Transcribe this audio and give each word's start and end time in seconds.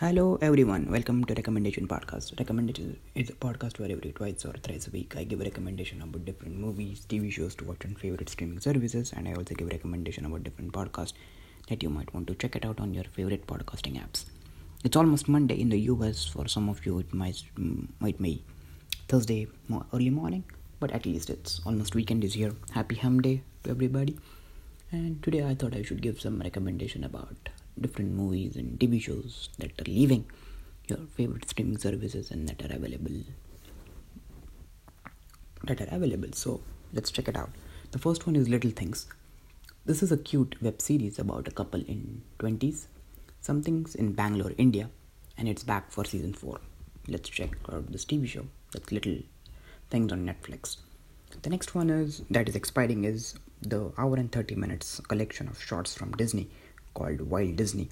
Hello 0.00 0.38
everyone, 0.40 0.90
welcome 0.90 1.22
to 1.26 1.34
Recommendation 1.34 1.86
Podcast. 1.86 2.38
Recommendation 2.38 2.98
is 3.14 3.28
a 3.28 3.34
podcast 3.34 3.78
where 3.78 3.92
every 3.92 4.12
twice 4.12 4.46
or 4.46 4.54
thrice 4.54 4.86
a 4.88 4.90
week 4.90 5.14
I 5.14 5.24
give 5.24 5.42
a 5.42 5.44
recommendation 5.44 6.00
about 6.00 6.24
different 6.24 6.56
movies, 6.58 7.04
TV 7.06 7.30
shows 7.30 7.54
to 7.56 7.66
watch 7.66 7.84
on 7.84 7.96
favorite 7.96 8.30
streaming 8.30 8.60
services, 8.60 9.12
and 9.14 9.28
I 9.28 9.34
also 9.34 9.54
give 9.54 9.68
a 9.68 9.72
recommendation 9.72 10.24
about 10.24 10.42
different 10.42 10.72
podcasts 10.72 11.12
that 11.68 11.82
you 11.82 11.90
might 11.90 12.14
want 12.14 12.28
to 12.28 12.34
check 12.34 12.56
it 12.56 12.64
out 12.64 12.80
on 12.80 12.94
your 12.94 13.04
favorite 13.12 13.46
podcasting 13.46 14.00
apps. 14.02 14.24
It's 14.84 14.96
almost 14.96 15.28
Monday 15.28 15.60
in 15.60 15.68
the 15.68 15.80
US. 15.92 16.24
For 16.26 16.48
some 16.48 16.70
of 16.70 16.86
you, 16.86 16.98
it 17.00 17.12
might 17.12 17.42
might 17.98 18.22
be 18.22 18.42
Thursday 19.06 19.48
early 19.92 20.08
morning, 20.08 20.44
but 20.80 20.92
at 20.92 21.04
least 21.04 21.28
it's 21.28 21.60
almost 21.66 21.94
weekend 21.94 22.24
is 22.24 22.32
here. 22.32 22.54
Happy 22.70 22.94
Hum 22.94 23.20
Day 23.20 23.42
to 23.64 23.70
everybody. 23.70 24.18
And 24.90 25.22
today 25.22 25.44
I 25.46 25.54
thought 25.54 25.76
I 25.76 25.82
should 25.82 26.00
give 26.00 26.22
some 26.22 26.40
recommendation 26.40 27.04
about 27.04 27.50
different 27.80 28.12
movies 28.12 28.56
and 28.56 28.78
TV 28.78 29.00
shows 29.00 29.48
that 29.58 29.80
are 29.80 29.90
leaving 29.90 30.26
your 30.88 30.98
favorite 31.16 31.48
streaming 31.48 31.78
services 31.78 32.30
and 32.30 32.48
that 32.48 32.62
are 32.62 32.74
available 32.74 33.22
that 35.64 35.80
are 35.80 35.94
available. 35.94 36.28
So 36.32 36.60
let's 36.92 37.10
check 37.10 37.28
it 37.28 37.36
out. 37.36 37.50
The 37.90 37.98
first 37.98 38.26
one 38.26 38.36
is 38.36 38.48
Little 38.48 38.70
Things. 38.70 39.06
This 39.84 40.02
is 40.02 40.12
a 40.12 40.16
cute 40.16 40.56
web 40.62 40.80
series 40.80 41.18
about 41.18 41.48
a 41.48 41.50
couple 41.50 41.80
in 41.80 42.22
20s. 42.38 42.86
Something's 43.40 43.94
in 43.94 44.12
Bangalore, 44.12 44.52
India, 44.58 44.90
and 45.36 45.48
it's 45.48 45.62
back 45.62 45.90
for 45.90 46.04
season 46.04 46.34
4. 46.34 46.60
Let's 47.08 47.28
check 47.28 47.50
out 47.72 47.90
this 47.90 48.04
TV 48.04 48.28
show. 48.28 48.46
That's 48.72 48.92
Little 48.92 49.18
Things 49.88 50.12
on 50.12 50.26
Netflix. 50.26 50.76
The 51.42 51.50
next 51.50 51.74
one 51.74 51.90
is 51.90 52.22
that 52.30 52.48
is 52.48 52.56
expiring 52.56 53.04
is 53.04 53.34
the 53.62 53.92
hour 53.96 54.16
and 54.16 54.30
30 54.30 54.54
minutes 54.56 55.00
collection 55.00 55.48
of 55.48 55.62
shorts 55.62 55.94
from 55.94 56.12
Disney 56.12 56.50
called 56.94 57.20
Walt 57.22 57.56
Disney. 57.56 57.88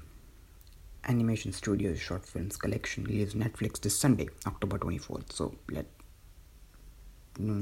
Animation 1.07 1.53
Studios 1.53 1.99
short 1.99 2.27
films 2.27 2.57
collection 2.57 3.05
leaves 3.05 3.35
Netflix 3.35 3.81
this 3.81 3.99
Sunday, 3.99 4.29
October 4.47 4.79
24th. 4.79 5.33
So 5.33 5.55
let 5.71 5.87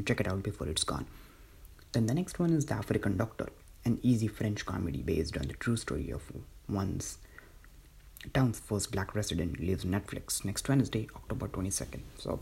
check 0.04 0.20
it 0.20 0.28
out 0.28 0.42
before 0.42 0.68
it's 0.68 0.84
gone. 0.84 1.06
Then 1.92 2.06
the 2.06 2.14
next 2.14 2.38
one 2.38 2.50
is 2.50 2.66
The 2.66 2.74
African 2.74 3.16
Doctor, 3.16 3.48
an 3.84 3.98
easy 4.02 4.28
French 4.28 4.66
comedy 4.66 5.02
based 5.02 5.36
on 5.36 5.46
the 5.46 5.54
true 5.54 5.76
story 5.76 6.10
of 6.10 6.22
one's 6.68 7.18
town's 8.34 8.58
first 8.58 8.90
black 8.90 9.14
resident 9.14 9.60
leaves 9.60 9.84
Netflix 9.84 10.44
next 10.44 10.68
Wednesday, 10.68 11.08
October 11.14 11.48
22nd. 11.48 12.00
So 12.18 12.40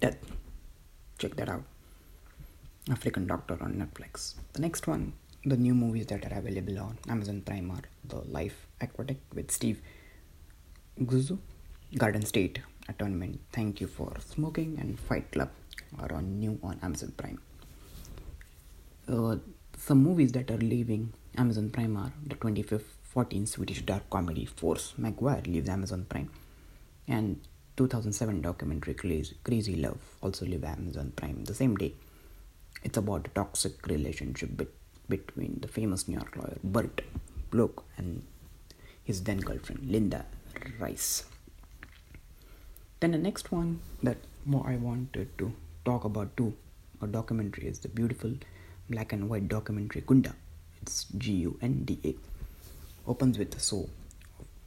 that 0.00 0.18
check 1.18 1.36
that 1.36 1.48
out. 1.48 1.62
African 2.90 3.26
Doctor 3.26 3.56
on 3.60 3.74
Netflix. 3.74 4.34
The 4.52 4.60
next 4.60 4.86
one 4.86 5.12
the 5.48 5.56
new 5.56 5.74
movies 5.74 6.06
that 6.06 6.24
are 6.26 6.38
available 6.38 6.78
on 6.78 6.98
Amazon 7.08 7.40
Prime 7.40 7.70
are 7.70 7.82
The 8.04 8.20
Life 8.30 8.66
Aquatic 8.82 9.18
with 9.34 9.50
Steve 9.50 9.80
Zissou, 11.00 11.38
Garden 11.96 12.24
State 12.26 12.60
Atonement, 12.88 13.40
Thank 13.52 13.80
You 13.80 13.86
for 13.86 14.12
Smoking, 14.20 14.76
and 14.78 15.00
Fight 15.00 15.30
Club 15.32 15.50
are 15.98 16.12
on 16.12 16.38
new 16.38 16.58
on 16.62 16.78
Amazon 16.82 17.12
Prime. 17.16 17.40
Uh, 19.08 19.36
some 19.78 20.02
movies 20.02 20.32
that 20.32 20.50
are 20.50 20.58
leaving 20.58 21.14
Amazon 21.38 21.70
Prime 21.70 21.96
are 21.96 22.12
the 22.26 22.34
2014 22.34 23.46
Swedish 23.46 23.82
dark 23.82 24.10
comedy 24.10 24.44
Force 24.44 24.92
Majeure 24.98 25.42
leaves 25.46 25.68
Amazon 25.68 26.04
Prime, 26.08 26.30
and 27.06 27.40
2007 27.78 28.42
documentary 28.42 28.94
Crazy 29.44 29.76
Love 29.76 30.00
also 30.20 30.44
leaves 30.44 30.64
Amazon 30.64 31.12
Prime 31.16 31.44
the 31.44 31.54
same 31.54 31.76
day. 31.76 31.94
It's 32.82 32.98
about 32.98 33.26
a 33.26 33.30
toxic 33.30 33.86
relationship 33.86 34.50
between 34.56 34.74
between 35.08 35.58
the 35.60 35.68
famous 35.68 36.06
New 36.08 36.14
York 36.14 36.36
lawyer 36.36 36.58
Burt 36.62 37.02
Bloch 37.50 37.84
and 37.96 38.22
his 39.04 39.22
then 39.22 39.38
girlfriend 39.38 39.90
Linda 39.90 40.26
Riss. 40.78 41.24
Then 43.00 43.12
the 43.12 43.18
next 43.18 43.52
one 43.52 43.80
that 44.02 44.18
more 44.44 44.66
I 44.68 44.76
wanted 44.76 45.36
to 45.38 45.52
talk 45.84 46.04
about 46.04 46.36
too, 46.36 46.54
a 47.00 47.06
documentary 47.06 47.68
is 47.68 47.78
the 47.78 47.88
beautiful 47.88 48.34
black 48.90 49.12
and 49.12 49.28
white 49.28 49.48
documentary 49.48 50.02
Gunda. 50.02 50.34
It's 50.82 51.06
G 51.16 51.32
U 51.32 51.58
N 51.62 51.84
D 51.84 51.98
A. 52.04 52.14
Opens 53.10 53.38
with 53.38 53.54
a 53.56 53.60
saw 53.60 53.86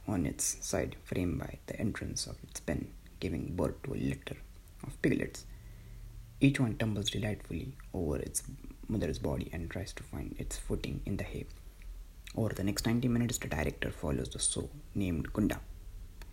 on 0.08 0.26
its 0.26 0.56
side, 0.66 0.96
framed 1.04 1.38
by 1.38 1.58
the 1.66 1.78
entrance 1.78 2.26
of 2.26 2.36
its 2.42 2.58
pen, 2.60 2.88
giving 3.20 3.54
birth 3.54 3.80
to 3.84 3.94
a 3.94 3.96
litter 3.96 4.36
of 4.84 5.00
piglets. 5.02 5.44
Each 6.46 6.58
one 6.58 6.76
tumbles 6.76 7.08
delightfully 7.10 7.76
over 7.94 8.16
its 8.16 8.42
mother's 8.88 9.20
body 9.20 9.48
and 9.52 9.70
tries 9.70 9.92
to 9.92 10.02
find 10.02 10.34
its 10.40 10.56
footing 10.56 11.00
in 11.06 11.16
the 11.16 11.22
hay. 11.22 11.46
Over 12.34 12.52
the 12.52 12.64
next 12.64 12.84
90 12.84 13.06
minutes, 13.06 13.38
the 13.38 13.46
director 13.46 13.92
follows 13.92 14.30
the 14.30 14.40
sow 14.40 14.68
named 14.92 15.32
Gunda 15.32 15.60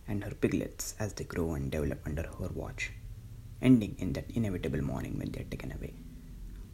and 0.08 0.24
her 0.24 0.32
piglets 0.32 0.96
as 1.00 1.14
they 1.14 1.26
grow 1.26 1.54
and 1.54 1.70
develop 1.70 2.00
under 2.08 2.24
her 2.24 2.50
watch, 2.56 2.92
ending 3.62 3.96
in 4.00 4.14
that 4.14 4.32
inevitable 4.32 4.82
morning 4.82 5.20
when 5.20 5.32
they 5.32 5.42
are 5.42 5.52
taken 5.52 5.72
away. 5.74 5.94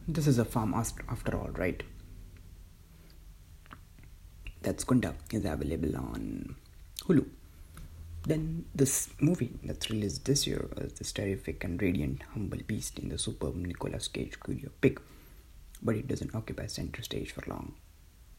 This 0.08 0.28
is 0.28 0.38
a 0.40 0.46
farm 0.46 0.74
after 0.74 1.36
all, 1.38 1.50
right? 1.56 1.84
That's 4.62 4.86
Gunda 4.86 5.14
is 5.34 5.44
available 5.44 5.98
on 5.98 6.56
Hulu. 7.02 7.26
Then 8.28 8.66
this 8.74 9.10
movie 9.20 9.54
that's 9.64 9.90
released 9.90 10.26
this 10.26 10.48
year 10.48 10.68
uh, 10.78 10.86
is 10.86 10.94
this 10.94 11.12
terrific 11.12 11.64
and 11.64 11.80
radiant 11.82 12.24
humble 12.34 12.60
beast 12.66 12.98
in 12.98 13.10
the 13.10 13.18
superb 13.18 13.56
Nicolas 13.56 14.08
Cage 14.08 14.40
Curio 14.44 14.70
Pig 14.82 15.00
but 15.82 15.96
it 15.96 16.08
doesn't 16.08 16.34
occupy 16.34 16.66
center 16.66 17.04
stage 17.04 17.32
for 17.32 17.44
long. 17.48 17.76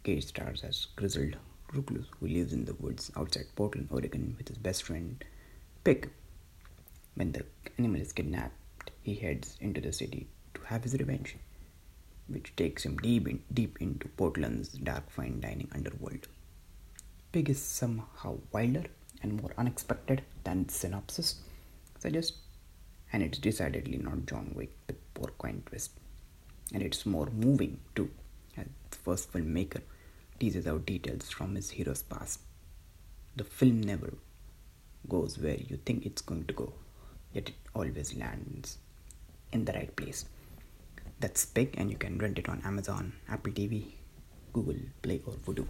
Cage 0.02 0.26
stars 0.26 0.64
as 0.64 0.86
grizzled 0.96 1.36
recluse 1.72 2.06
who 2.18 2.26
lives 2.26 2.52
in 2.52 2.64
the 2.64 2.74
woods 2.74 3.12
outside 3.16 3.46
Portland, 3.54 3.88
Oregon 3.90 4.34
with 4.36 4.48
his 4.48 4.58
best 4.58 4.82
friend 4.82 5.24
Pig. 5.84 6.10
When 7.14 7.32
the 7.32 7.44
animal 7.78 8.00
is 8.00 8.12
kidnapped, 8.12 8.90
he 9.02 9.14
heads 9.14 9.56
into 9.60 9.80
the 9.80 9.92
city 9.92 10.28
to 10.54 10.60
have 10.62 10.82
his 10.82 10.94
revenge, 10.94 11.36
which 12.26 12.54
takes 12.56 12.84
him 12.84 12.96
deep, 12.98 13.28
in, 13.28 13.42
deep 13.52 13.78
into 13.80 14.08
Portland's 14.08 14.70
dark 14.70 15.10
fine 15.10 15.40
dining 15.40 15.70
underworld. 15.72 16.26
Pig 17.32 17.48
is 17.50 17.62
somehow 17.62 18.38
wilder 18.52 18.84
and 19.22 19.40
more 19.40 19.52
unexpected 19.58 20.22
than 20.44 20.68
synopsis 20.68 21.36
suggests, 21.98 22.38
and 23.12 23.22
it's 23.22 23.38
decidedly 23.38 23.98
not 23.98 24.26
John 24.26 24.52
Wick 24.54 24.76
with 24.86 25.14
poor 25.14 25.30
coin 25.38 25.62
twist 25.66 25.90
and 26.72 26.82
it's 26.82 27.06
more 27.06 27.28
moving 27.32 27.78
too, 27.94 28.10
as 28.56 28.66
the 28.90 28.96
first 28.96 29.32
filmmaker 29.32 29.80
teases 30.38 30.66
out 30.66 30.86
details 30.86 31.30
from 31.30 31.54
his 31.54 31.70
hero's 31.70 32.02
past. 32.02 32.40
The 33.36 33.44
film 33.44 33.80
never 33.82 34.14
goes 35.08 35.38
where 35.38 35.56
you 35.56 35.78
think 35.84 36.04
it's 36.04 36.22
going 36.22 36.46
to 36.46 36.54
go, 36.54 36.72
yet 37.32 37.50
it 37.50 37.54
always 37.74 38.16
lands 38.16 38.78
in 39.52 39.64
the 39.64 39.72
right 39.72 39.94
place. 39.94 40.24
That's 41.20 41.46
Pig, 41.46 41.74
and 41.78 41.90
you 41.90 41.96
can 41.96 42.18
rent 42.18 42.38
it 42.38 42.48
on 42.48 42.60
Amazon, 42.64 43.12
Apple 43.28 43.52
TV, 43.52 43.84
Google 44.52 44.76
Play, 45.02 45.22
or 45.24 45.32
Vudu. 45.34 45.66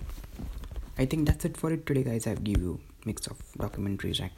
I 0.98 1.04
think 1.04 1.26
that's 1.26 1.44
it 1.44 1.56
for 1.56 1.72
it 1.72 1.86
today, 1.86 2.02
guys. 2.02 2.26
I've 2.26 2.42
give 2.42 2.60
you 2.60 2.80
mix 3.06 3.26
of 3.26 3.38
documentaries. 3.58 4.20
I 4.20 4.30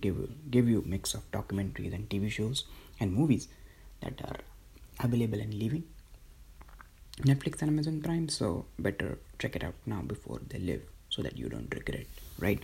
give 0.00 0.16
give 0.50 0.68
you 0.68 0.82
mix 0.86 1.14
of 1.14 1.30
documentaries 1.32 1.94
and 1.94 2.08
TV 2.08 2.30
shows 2.30 2.64
and 3.00 3.12
movies 3.12 3.48
that 4.00 4.22
are 4.28 4.38
available 5.06 5.40
and 5.40 5.52
leaving 5.52 5.84
Netflix 7.20 7.60
and 7.60 7.70
Amazon 7.70 8.00
Prime, 8.00 8.28
so 8.28 8.64
better 8.78 9.18
check 9.38 9.54
it 9.54 9.62
out 9.62 9.74
now 9.84 10.00
before 10.00 10.40
they 10.48 10.58
leave 10.58 10.82
so 11.10 11.22
that 11.22 11.36
you 11.36 11.48
don't 11.48 11.72
regret, 11.74 12.06
right? 12.38 12.62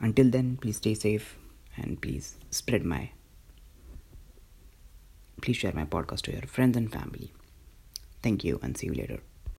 Until 0.00 0.30
then, 0.30 0.56
please 0.60 0.78
stay 0.78 0.94
safe 0.94 1.36
and 1.76 2.00
please 2.00 2.36
spread 2.50 2.84
my 2.84 3.10
please 5.42 5.56
share 5.56 5.72
my 5.74 5.84
podcast 5.84 6.22
to 6.22 6.32
your 6.32 6.42
friends 6.42 6.76
and 6.76 6.90
family. 6.90 7.32
Thank 8.22 8.44
you 8.44 8.58
and 8.62 8.76
see 8.76 8.86
you 8.86 8.94
later. 8.94 9.20